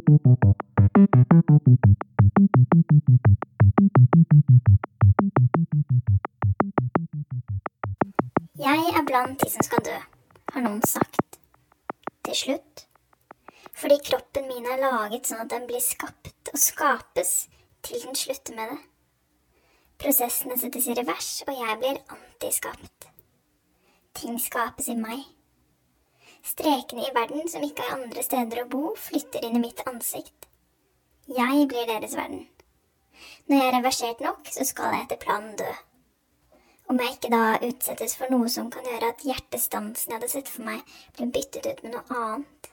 [0.00, 0.08] Jeg
[8.96, 9.96] er blant de som skal dø,
[10.54, 11.36] har noen sagt.
[12.24, 12.86] Til slutt.
[13.76, 17.34] Fordi kroppen min er laget sånn at den blir skapt og skapes
[17.84, 18.80] til den slutter med det.
[20.00, 23.10] Prosessene settes i revers, og jeg blir antiskapt.
[24.16, 25.28] Ting skapes i meg.
[26.46, 30.48] Strekene i verden som ikke har andre steder å bo, flytter inn i mitt ansikt.
[31.30, 32.46] Jeg blir deres verden.
[33.46, 35.68] Når jeg er reversert nok, så skal jeg etter planen dø.
[36.90, 40.48] Om jeg ikke da utsettes for noe som kan gjøre at hjertestansen jeg hadde sett
[40.50, 40.80] for meg,
[41.14, 42.70] blir byttet ut med noe annet.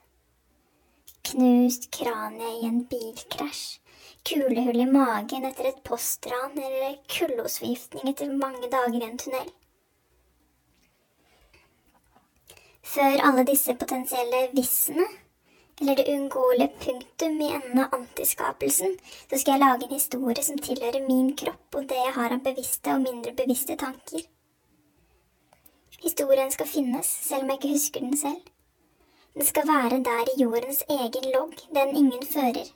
[1.27, 3.77] Knust kranie i en bilkrasj,
[4.25, 9.51] kulehull i magen etter et postran eller kullosforgiftning etter mange dager i en tunnel.
[12.87, 15.05] Før alle disse potensielle vissene,
[15.81, 18.95] eller det uunngåelige punktum i enden av antiskapelsen,
[19.29, 22.41] så skal jeg lage en historie som tilhører min kropp og det jeg har av
[22.47, 24.23] bevisste og mindre bevisste tanker.
[26.01, 28.41] Historien skal finnes, selv om jeg ikke husker den selv.
[29.35, 32.73] Den skal være der i jordens egen logg, den ingen fører.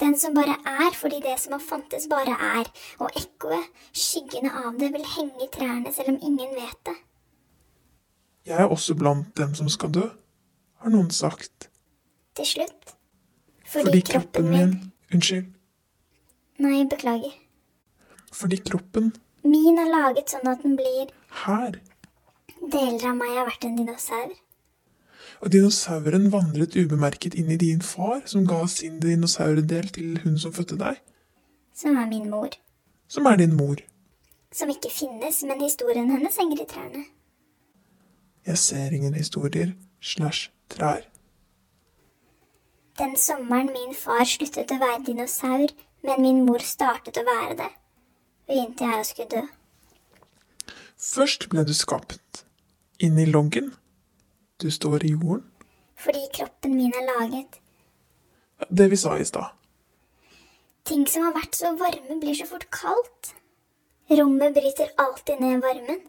[0.00, 4.78] Den som bare er fordi det som har fantes, bare er, og ekkoet, skyggene av
[4.78, 6.96] det, vil henge i trærne selv om ingen vet det.
[8.46, 10.06] Jeg er også blant dem som skal dø,
[10.82, 11.68] har noen sagt.
[12.34, 12.94] Til slutt.
[13.72, 14.72] Fordi kroppen min
[15.12, 15.46] Unnskyld.
[16.64, 17.34] Nei, beklager.
[18.32, 19.10] Fordi kroppen
[19.44, 21.10] Min er laget sånn at den blir
[21.44, 21.74] her.
[22.62, 24.32] Deler av meg har vært en dinosaur.
[25.42, 30.52] Og dinosauren vandret ubemerket inn i din far, som ga sin dinosaurdel til hun som
[30.54, 31.00] fødte deg,
[31.74, 32.50] Som er min mor.
[33.08, 33.76] som er din mor.
[34.52, 37.04] Som ikke finnes, men historien hennes henger i trærne.
[38.46, 41.06] Jeg ser ingen historier slash trær.
[42.98, 45.70] Den sommeren min far sluttet å være dinosaur,
[46.02, 47.70] men min mor startet å være det,
[48.50, 49.42] begynte jeg å skulle dø.
[51.02, 52.44] Først ble du skapt.
[53.02, 53.72] Inn i loggen.
[54.62, 55.46] Du står i jorden.
[55.98, 57.58] Fordi kroppen min er laget.
[58.70, 59.54] Det vi sa i stad.
[60.86, 63.32] Ting som har vært så varme, blir så fort kaldt.
[64.10, 66.02] Rommet bryter alltid ned varmen.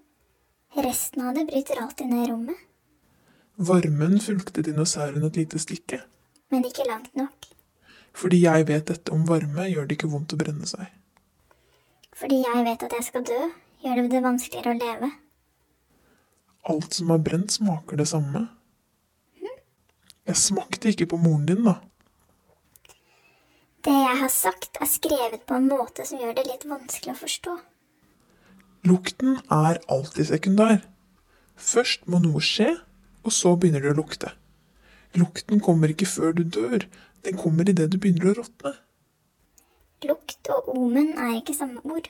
[0.75, 2.57] Resten av det bryter alltid ned rommet,
[3.55, 6.01] Varmen fulgte dinosauren et lite stykke.
[6.49, 7.45] men ikke langt nok.
[8.13, 10.85] Fordi jeg vet dette om varme, gjør det ikke vondt å brenne seg.
[12.13, 13.39] Fordi jeg vet at jeg skal dø,
[13.83, 15.11] gjør det det vanskeligere å leve.
[16.69, 18.47] Alt som har brent, smaker det samme.
[20.25, 21.79] Jeg smakte ikke på moren din, da.
[23.83, 27.19] Det jeg har sagt, er skrevet på en måte som gjør det litt vanskelig å
[27.19, 27.57] forstå.
[28.83, 30.81] Lukten er alltid sekundær.
[31.55, 32.73] Først må noe skje,
[33.23, 34.33] og så begynner det å lukte.
[35.15, 36.83] Lukten kommer ikke før du dør,
[37.23, 38.73] den kommer idet du begynner å råtne.
[40.03, 42.09] Lukt og omen er ikke samme ord.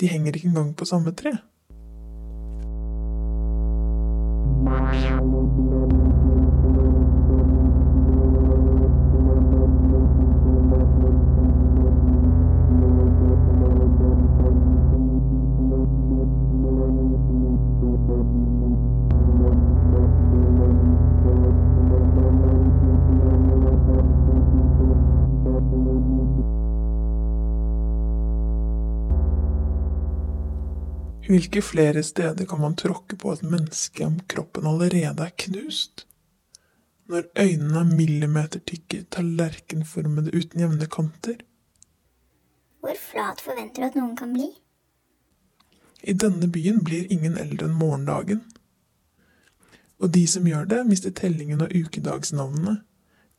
[0.00, 1.36] De henger ikke engang på samme tre.
[31.26, 36.06] Hvilke flere steder kan man tråkke på et menneske om kroppen allerede er knust?
[37.10, 41.40] Når øynene er millimetertykke, tallerkenformede uten jevne kanter?
[42.80, 44.46] Hvor flat forventer du at noen kan bli?
[46.02, 48.44] I denne byen blir ingen eldre enn morgendagen.
[49.98, 52.80] Og de som gjør det, mister tellingen av ukedagsnavnene.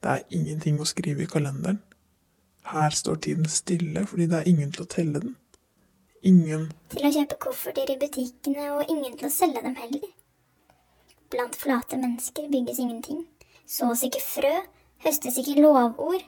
[0.04, 1.80] Det er ingenting å skrive i kalenderen.
[2.68, 5.38] Her står tiden stille fordi det er ingen til å telle den.
[6.26, 10.08] Ingen Til å kjøpe kofferter i butikkene, og ingen til å selge dem heller.
[11.30, 13.26] Blant flate mennesker bygges ingenting.
[13.68, 14.54] Sås ikke frø,
[15.06, 16.24] høstes ikke lovord.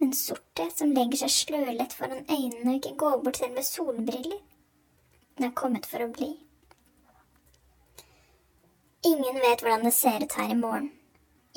[0.00, 4.38] Men sortet som legger seg slølett foran øynene og ikke går bort selv med solbriller.
[5.36, 6.30] Den er kommet for å bli.
[9.04, 10.88] Ingen vet hvordan det ser ut her i morgen.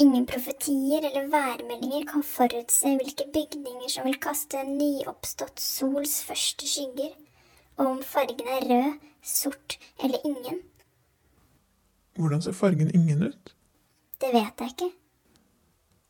[0.03, 6.67] Ingen profetier eller værmeldinger kan forutse hvilke bygninger som vil kaste en nyoppstått sols første
[6.67, 7.13] skygger,
[7.77, 10.59] og om fargen er rød, sort eller ingen.
[12.15, 13.55] Hvordan ser fargen ingen ut?
[14.21, 14.91] Det vet jeg ikke.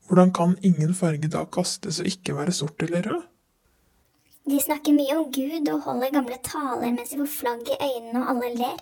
[0.08, 3.22] Hvordan kan ingen farge da kastes og ikke være sort eller rød?
[4.50, 8.24] De snakker mye om Gud og holder gamle taler mens de får flagg i øynene
[8.24, 8.82] og alle ler.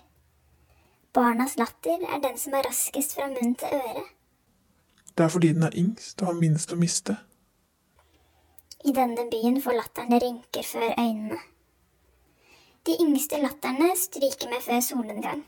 [1.14, 4.02] Barnas latter er den som er raskest fra munn til øre.
[5.18, 7.16] Det er fordi den er yngst og har minst å miste.
[8.84, 11.38] I denne byen får latterne rynker før øynene.
[12.86, 15.42] De yngste latterne stryker med før solnedgang.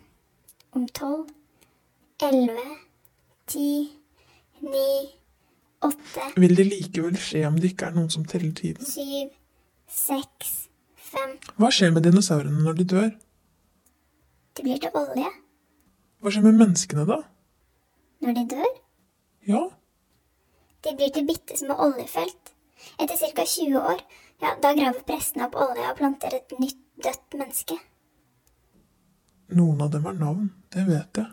[0.74, 1.28] Om tolv,
[2.22, 2.66] elleve,
[3.50, 3.90] ti,
[4.62, 4.88] ni,
[5.84, 8.86] åtte, Vil det likevel skje om det ikke er noen som teller tiden?
[8.86, 9.30] syv,
[9.90, 10.52] seks,
[10.96, 13.10] fem Hva skjer med dinosaurene når de dør?
[14.56, 15.28] De blir til olje
[16.22, 17.20] Hva skjer med menneskene da?
[18.24, 18.70] når de dør.
[19.46, 19.62] Ja,
[20.84, 22.54] De blir til bitte små oljefelt.
[23.00, 23.44] Etter ca.
[23.44, 24.00] 20 år,
[24.40, 27.78] ja, da graver prestene opp olje og planter et nytt dødt menneske.
[29.54, 31.30] noen av dem har navn, det vet jeg.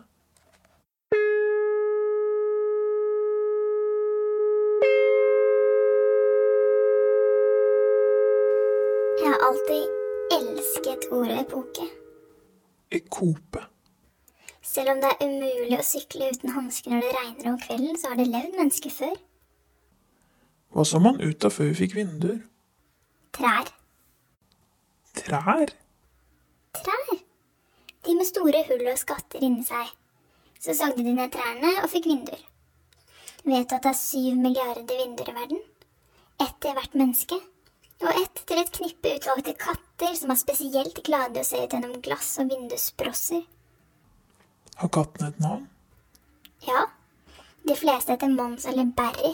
[9.22, 11.88] Jeg har alltid elsket ordet epoke.
[12.90, 13.66] Ekope.
[14.62, 18.12] Selv om det er umulig å sykle uten hansker når det regner om kvelden, så
[18.12, 19.14] har det levd mennesker før.
[20.72, 22.38] Hva så man ut av før vi fikk vinduer?
[23.36, 23.71] Trær.
[25.32, 25.70] Trær?
[26.76, 27.12] Trær.
[28.04, 29.92] De med store hull og skatter inni seg.
[30.60, 32.40] Så sagde de ned trærne og fikk vinduer.
[33.46, 35.62] Vet du at det er syv milliarder vinduer i verden?
[36.36, 37.38] Ett til hvert menneske.
[38.02, 41.72] Og ett til et knippe utvalgte katter som er spesielt glade i å se ut
[41.72, 43.46] gjennom glass og vindussprosser.
[44.82, 45.64] Har katten et navn?
[46.66, 46.82] Ja,
[47.64, 49.32] de fleste heter Mons eller Barry.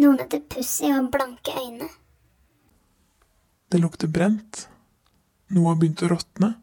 [0.00, 1.90] Noen heter Pussy og har blanke øyne.
[3.68, 4.64] Det lukter brent.
[5.54, 6.54] Noe har begynt å råtne.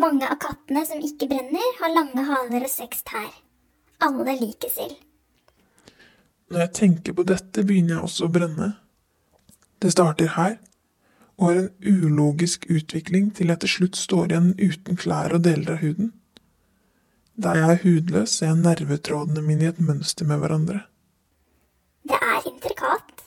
[0.00, 3.30] Mange av kattene som ikke brenner, har lange haler og seks tær.
[4.00, 4.96] Alle liker sild.
[6.50, 8.70] Når jeg tenker på dette, begynner jeg også å brenne.
[9.80, 10.56] Det starter her,
[11.38, 15.76] og har en ulogisk utvikling til jeg til slutt står igjen uten klær og deler
[15.76, 16.10] av huden.
[17.40, 20.82] Der jeg er hudløs, ser jeg nervetrådene mine i et mønster med hverandre.
[22.04, 23.24] Det er intrikat.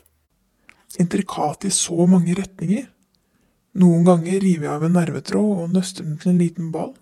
[1.02, 2.90] Intrikat i så mange retninger.
[3.74, 6.94] Noen ganger river jeg av en nervetråd og nøster den til en liten ball.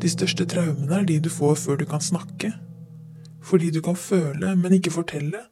[0.00, 2.52] De største traumene er de du får før du kan snakke.
[3.40, 5.46] Fordi du kan føle, men ikke fortelle,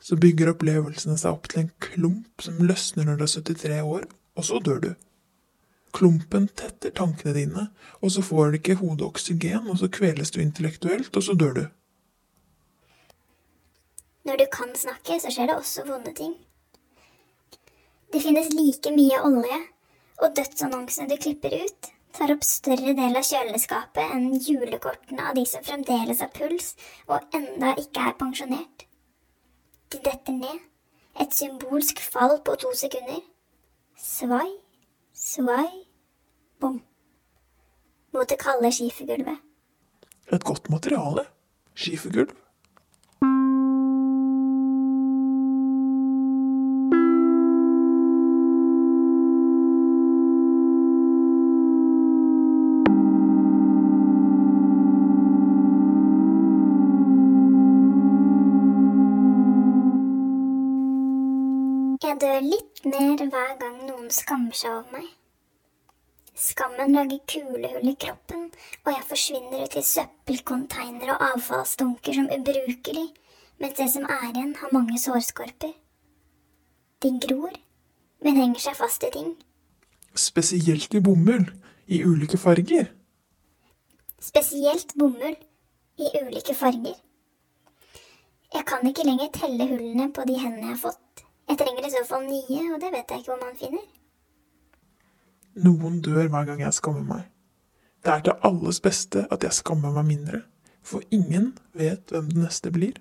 [0.00, 4.04] så bygger opplevelsene seg opp til en klump som løsner når du er 73 år,
[4.36, 4.92] og så dør du.
[5.92, 7.66] Klumpen tetter tankene dine,
[8.00, 11.56] og så får du ikke hodet oksygen, og så kveles du intellektuelt, og så dør
[11.58, 11.64] du.
[14.24, 16.34] Når du kan snakke, så skjer det også vonde ting.
[18.12, 19.58] Det finnes like mye olje,
[20.20, 25.44] og dødsannonsene du klipper ut, tar opp større del av kjøleskapet enn julekortene av de
[25.46, 26.72] som fremdeles har puls
[27.08, 28.86] og enda ikke er pensjonert.
[29.90, 30.58] De detter ned,
[31.22, 33.22] et symbolsk fall på to sekunder.
[33.98, 34.50] Svai,
[35.14, 35.70] svai,
[36.60, 36.82] bom.
[38.12, 39.38] Mot det kalde skifergulvet.
[40.32, 41.26] Et godt materiale.
[41.74, 42.36] Skifergulv.
[62.02, 65.19] Jeg dør litt mer hver gang noen skammer seg over meg.
[66.40, 68.46] Skammen lager kulehull i kroppen,
[68.84, 73.08] og jeg forsvinner ut i søppelkonteinere og avfallsdunker som ubrukelig,
[73.60, 75.74] mens det som er igjen, har mange sårskorper.
[77.02, 77.52] De gror,
[78.24, 79.34] men henger seg fast i ting.
[80.16, 81.50] Spesielt i bomull.
[81.90, 82.86] I ulike farger.
[84.22, 85.36] Spesielt bomull,
[85.98, 86.94] i ulike farger.
[88.54, 91.24] Jeg kan ikke lenger telle hullene på de hendene jeg har fått.
[91.50, 93.88] Jeg trenger i så fall nye, og det vet jeg ikke hvor man finner.
[95.58, 97.26] Noen dør hver gang jeg skammer meg.
[98.04, 100.42] Det er til alles beste at jeg skammer meg mindre,
[100.82, 102.94] for ingen vet hvem den neste blir.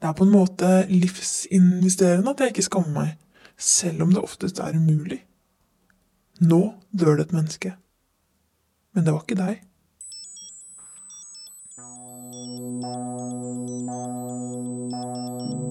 [0.00, 3.10] Det er på en måte livsinvesterende at jeg ikke skammer meg,
[3.56, 5.20] selv om det oftest er umulig.
[6.40, 7.74] Nå dør det et menneske.
[8.94, 9.62] Men det var ikke deg.
[14.84, 15.63] Noen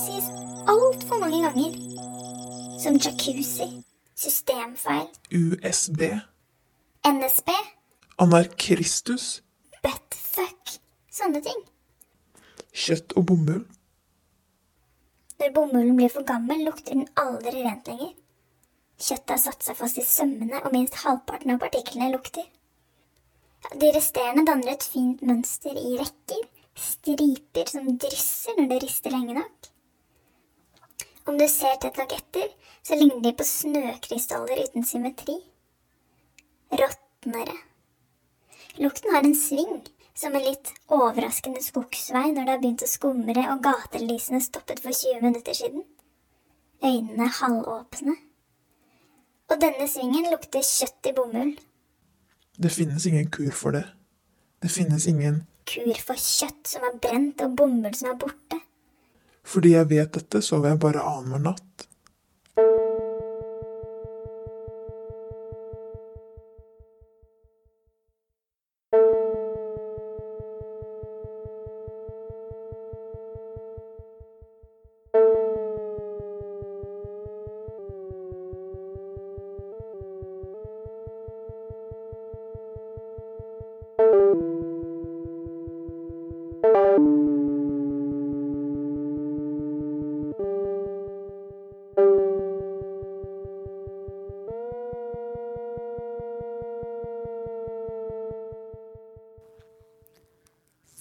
[0.00, 0.28] sies
[0.70, 1.74] altfor mange ganger.
[2.80, 3.66] Som jacuzzi,
[4.16, 6.06] systemfeil, USB,
[7.04, 7.50] NSB,
[8.20, 9.26] anarkristus,
[9.84, 10.78] buttfuck,
[11.12, 11.60] sånne ting.
[12.72, 13.66] kjøtt og bomull,
[15.40, 18.10] Når bomullen blir for gammel, lukter den aldri rent lenger.
[19.00, 22.44] Kjøttet har satt seg fast i sømmene, og minst halvparten av partiklene lukter.
[23.80, 26.44] De resterende danner et fint mønster i rekker,
[26.76, 29.69] striper som drysser når det rister lenge nok.
[31.28, 32.48] Om du ser tett nok etter,
[32.82, 35.36] så ligner de på snøkrystaller uten symmetri.
[36.72, 37.56] Råtnere.
[38.80, 39.80] Lukten har en sving,
[40.14, 44.96] som en litt overraskende skogsvei når det har begynt å skumre og gatelysene stoppet for
[44.96, 45.84] 20 minutter siden.
[46.84, 48.16] Øynene halvåpne.
[49.50, 51.56] Og denne svingen lukter kjøtt i bomull.
[52.58, 53.84] det finnes ingen kur for det.
[54.62, 58.58] Det finnes ingen Kur for kjøtt som er brent og bomull som er borte.
[59.50, 61.89] Fordi jeg vet dette, sover jeg bare annenhver natt.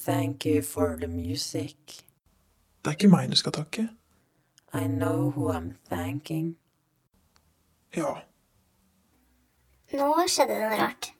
[0.09, 1.75] Thank you for the music.
[2.81, 3.83] Det er ikke meg du skal takke.
[4.73, 6.55] I know who I'm thanking.
[7.95, 8.15] Ja.
[9.93, 11.11] Nå skjedde det noe rart.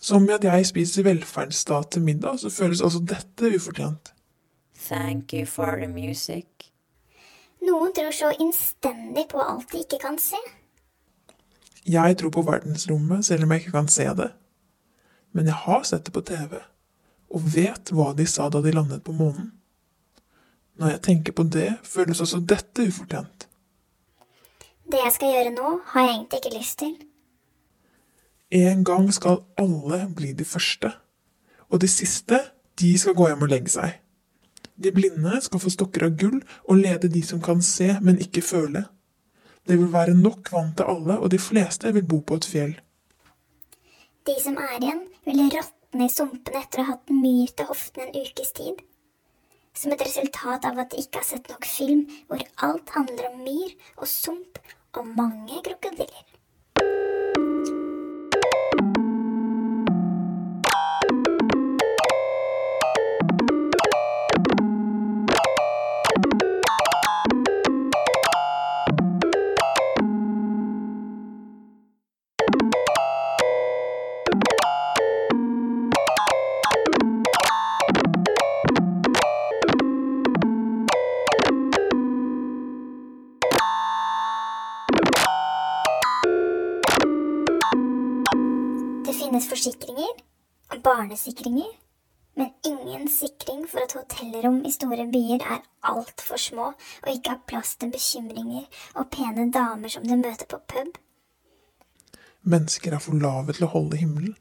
[0.00, 4.10] Som i at jeg spiser velferdsstat til middag, så føles også dette ufortjent.
[4.88, 6.72] Thank you for the music.
[7.62, 10.40] Noen tror så innstendig på alt de ikke kan se.
[11.86, 14.32] Jeg tror på verdensrommet, selv om jeg ikke kan se det.
[15.32, 16.58] Men jeg har sett det på TV,
[17.28, 19.52] og vet hva de sa da de landet på månen.
[20.78, 23.48] Når jeg tenker på det, føles også dette ufortjent.
[24.88, 26.94] Det jeg skal gjøre nå, har jeg egentlig ikke lyst til.
[28.58, 30.92] En gang skal alle bli de første,
[31.68, 32.38] og de siste,
[32.80, 33.98] de skal gå hjem og legge seg.
[34.78, 38.44] De blinde skal få stokker av gull og lede de som kan se, men ikke
[38.46, 38.86] føle.
[39.68, 42.78] Det vil være nok vann til alle, og de fleste vil bo på et fjell.
[44.24, 48.04] De som er igjen, vil råtne i sumpene etter å ha hatt myr til hoften
[48.04, 48.82] en ukes tid.
[49.72, 53.40] Som et resultat av at de ikke har sett nok film hvor alt handler om
[53.46, 54.60] myr og sump
[54.98, 56.27] og mange krokodiller.
[91.26, 91.74] Og
[92.38, 97.40] men ingen sikring for at hotellrom i store byer er altfor små og ikke har
[97.50, 100.92] plass til bekymringer og pene damer som du møter på pub.
[102.42, 104.36] Mennesker er for lave til å holde himmelen.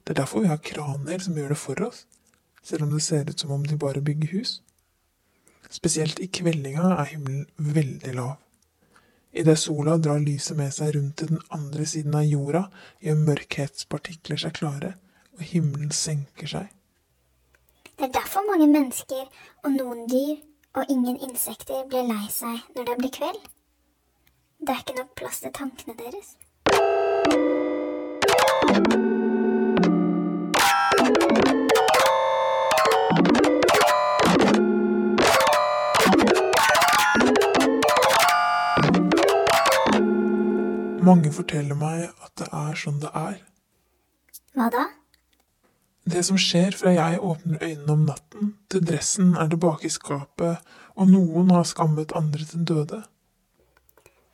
[0.00, 2.06] Det er derfor vi har kraner som gjør det for oss,
[2.64, 4.54] selv om det ser ut som om de bare bygger hus.
[5.68, 8.38] Spesielt i kveldinga er himmelen veldig lav.
[9.36, 12.64] Idet sola drar lyset med seg rundt til den andre siden av jorda,
[13.04, 14.94] gjør mørkhetspartikler seg klare,
[15.38, 16.66] og himmelen senker seg.
[17.98, 19.24] Det er derfor mange mennesker
[19.64, 20.36] og noen dyr
[20.74, 23.40] og ingen insekter blir lei seg når det blir kveld.
[24.60, 26.36] Det er ikke nok plass til tankene deres.
[41.08, 43.38] Mange forteller meg at det er sånn det er.
[44.58, 44.88] Hva da?
[46.08, 50.62] Det som skjer fra jeg åpner øynene om natten, til dressen er tilbake i skapet,
[50.96, 53.00] og noen har skammet andre til døde.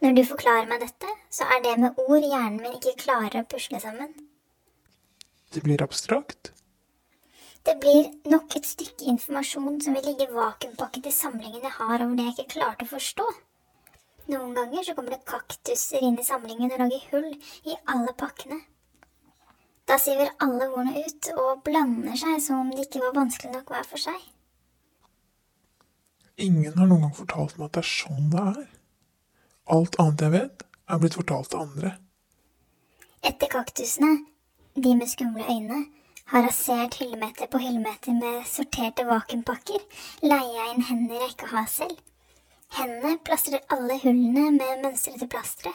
[0.04, 3.48] Når du forklarer meg dette, så er det med ord hjernen min ikke klarer å
[3.48, 4.12] pusle sammen.
[5.54, 6.52] Det blir abstrakt.
[7.64, 12.14] Det blir nok et stykke informasjon som vil ligge vakuumpakket i samlingen jeg har over
[12.18, 13.26] det jeg ikke klarte å forstå.
[14.34, 17.30] Noen ganger så kommer det kaktuser inn i samlingen og lager hull
[17.72, 18.60] i alle pakkene.
[19.88, 23.72] Da siver alle ordene ut og blander seg som om det ikke var vanskelig nok
[23.74, 24.22] hver for seg.
[26.40, 28.62] Ingen har noen gang fortalt meg at det er sånn det er.
[29.74, 31.92] Alt annet jeg vet, er blitt fortalt til andre.
[33.24, 34.16] Etter kaktusene,
[34.74, 35.84] de med skumle øyne,
[36.32, 39.80] har rasert hyllemeter på hyllemeter med sorterte vakuumpakker,
[40.24, 41.96] leier jeg inn hender jeg ikke har selv.
[42.74, 45.72] Hendene plastrer alle hullene med mønstrete plastre,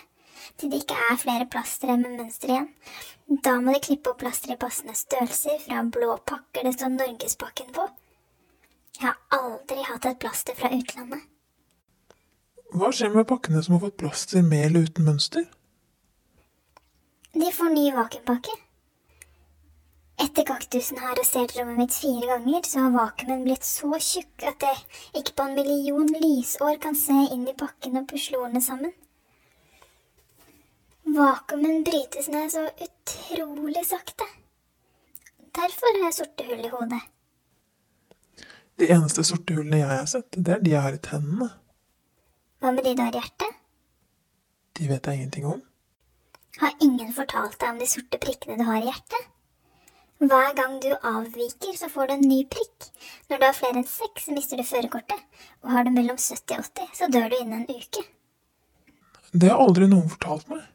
[0.57, 2.69] til det ikke er flere plastre med mønster igjen.
[3.45, 7.73] Da må de klippe opp plaster i passende størrelser fra blå pakker det står Norgespakken
[7.75, 7.89] på.
[8.99, 11.21] Jeg har aldri hatt et plaster fra utlandet.
[12.69, 15.45] Hva skjer med pakkene som har fått plaster med eller uten mønster?
[17.33, 18.55] De får ny vakuumpakke.
[20.19, 24.65] Etter kaktusen har rasert rommet mitt fire ganger, så har vakuumen blitt så tjukk at
[24.67, 24.81] jeg
[25.21, 28.91] ikke på en million lysår kan se inn i pakken og pusle ordene sammen.
[31.15, 34.27] Vakuumen brytes ned så utrolig sakte.
[35.55, 37.01] Derfor har jeg sorte hull i hodet.
[38.79, 41.49] De eneste sorte hullene jeg har sett, det er de jeg har i tennene.
[42.61, 43.57] Hva med de du har i hjertet?
[44.77, 45.65] De vet jeg ingenting om.
[46.61, 49.27] Har ingen fortalt deg om de sorte prikkene du har i hjertet?
[50.19, 52.89] Hver gang du avviker, så får du en ny prikk.
[53.29, 55.21] Når du har flere enn seks, så mister du førerkortet.
[55.63, 58.03] Og har du mellom 70 og 80, så dør du innen en uke.
[59.31, 60.67] Det har aldri noen fortalt meg.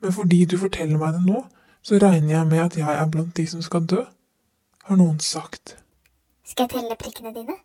[0.00, 1.44] Men fordi du forteller meg det nå,
[1.82, 4.04] så regner jeg med at jeg er blant de som skal dø,
[4.84, 5.76] har noen sagt.
[6.44, 7.56] Skal jeg telle prikkene dine?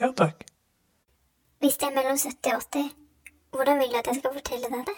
[0.00, 0.44] Ja takk.
[1.62, 2.88] Hvis det er mellom 70 og 80,
[3.54, 4.96] hvordan vil du at jeg skal fortelle deg det?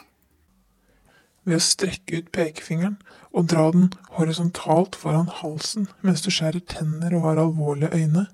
[1.47, 2.97] Ved å strekke ut pekefingeren
[3.31, 8.25] og dra den horisontalt foran halsen mens du skjærer tenner og har alvorlige øyne.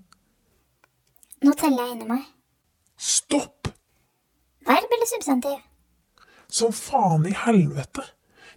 [1.43, 2.25] Nå teller jeg inni meg.
[2.97, 3.69] Stopp!
[4.65, 5.59] Verb eller substantiv?
[6.53, 8.05] Som faen i helvete!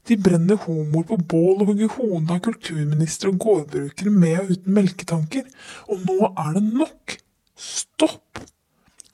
[0.06, 4.76] De brenner homoer på bål og hugger hodet av kulturministre og gårdbrukere med og uten
[4.76, 5.46] melketanker.
[5.90, 7.16] Og nå er det nok!
[7.56, 8.42] Stopp!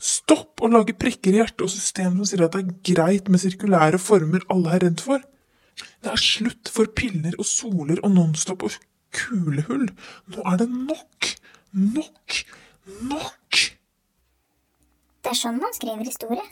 [0.01, 3.43] Stopp å lage prikker i hjertet og system som sier at det er greit med
[3.43, 5.21] sirkulære former alle er redd for.
[6.01, 8.79] Det er slutt for piller og soler og nonstop og
[9.15, 9.85] kulehull.
[10.33, 11.29] Nå er det nok!
[11.77, 12.41] Nok!
[13.13, 13.61] Nok!
[15.21, 16.43] Det er sånn man skriver historie.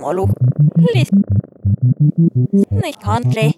[0.00, 0.26] Mollo.
[0.94, 1.10] Litt
[2.80, 3.54] snikhandlig.